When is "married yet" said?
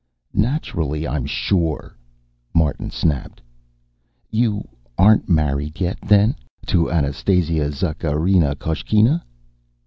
5.29-5.99